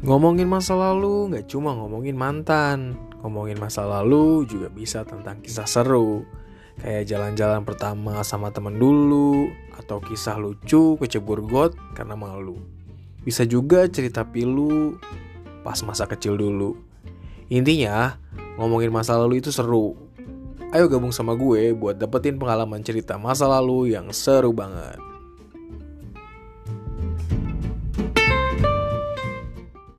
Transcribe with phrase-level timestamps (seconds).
[0.00, 6.24] Ngomongin masa lalu nggak cuma ngomongin mantan, ngomongin masa lalu juga bisa tentang kisah seru.
[6.80, 12.56] Kayak jalan-jalan pertama sama temen dulu, atau kisah lucu kecebur got karena malu.
[13.20, 14.96] Bisa juga cerita pilu
[15.60, 16.80] pas masa kecil dulu.
[17.52, 18.16] Intinya,
[18.56, 20.00] ngomongin masa lalu itu seru.
[20.72, 25.09] Ayo gabung sama gue buat dapetin pengalaman cerita masa lalu yang seru banget.